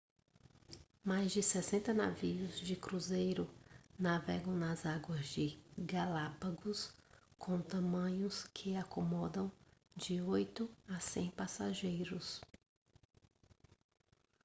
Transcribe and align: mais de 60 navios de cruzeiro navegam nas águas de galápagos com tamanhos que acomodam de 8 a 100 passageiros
mais 1.05 1.27
de 1.31 1.41
60 1.43 1.93
navios 1.93 2.59
de 2.59 2.75
cruzeiro 2.75 3.47
navegam 3.99 4.55
nas 4.55 4.83
águas 4.83 5.27
de 5.27 5.59
galápagos 5.77 6.91
com 7.37 7.61
tamanhos 7.61 8.47
que 8.51 8.75
acomodam 8.75 9.51
de 9.95 10.19
8 10.19 10.67
a 10.87 10.99
100 10.99 11.29
passageiros 11.29 12.41